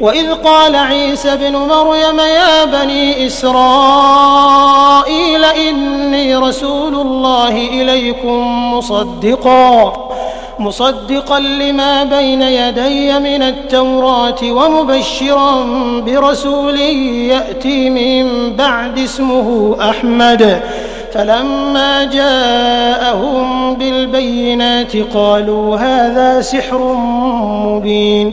[0.00, 4.64] وإذ قال عيسى ابن مريم يا بني إسرائيل
[5.44, 10.08] إني رسول الله إليكم مصدقا
[10.58, 15.64] مصدقا لما بين يدي من التوراة ومبشرا
[16.06, 20.62] برسول يأتي من بعد اسمه أحمد.
[21.12, 26.78] فلما جاءهم بالبينات قالوا هذا سحر
[27.64, 28.32] مبين.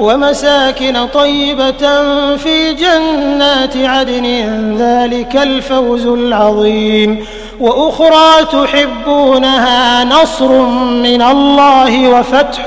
[0.00, 2.02] ومساكن طيبة
[2.36, 4.26] في جنات عدن
[4.78, 7.24] ذلك الفوز العظيم.
[7.60, 10.52] وأخرى تحبونها نصر
[11.02, 12.62] من الله وفتح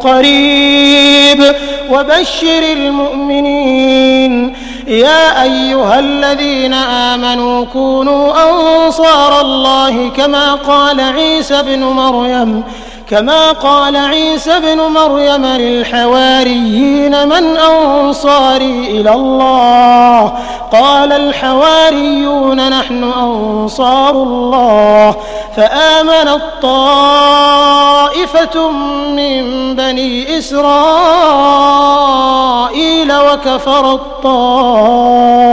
[0.00, 1.54] قريب.
[1.90, 4.54] وبشر المؤمنين.
[4.88, 12.62] يا أيها الذين آمنوا كونوا أنصار الله كما قال عيسى بن مريم.
[13.10, 20.32] كما قال عيسى بن مريم للحواريين من أنصاري إلى الله.
[20.72, 25.16] قال الحواريون نحن أنصار الله.
[25.56, 27.00] فآمنت طائفة
[29.10, 30.72] من بني إسرائيل
[33.12, 35.50] وكفرت طائفة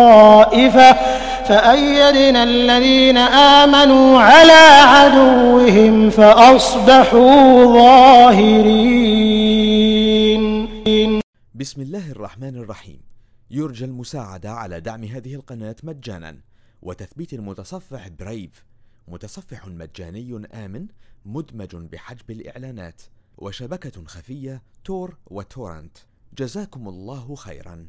[1.47, 4.63] فأيدنا الذين آمنوا على
[4.93, 9.17] عدوهم فأصبحوا ظاهرين.
[11.55, 13.01] بسم الله الرحمن الرحيم.
[13.51, 16.37] يرجى المساعدة على دعم هذه القناة مجانا.
[16.81, 18.65] وتثبيت المتصفح برايف
[19.07, 20.87] متصفح مجاني آمن
[21.25, 23.01] مدمج بحجب الإعلانات.
[23.37, 25.97] وشبكة خفية تور وتورنت.
[26.37, 27.87] جزاكم الله خيرا.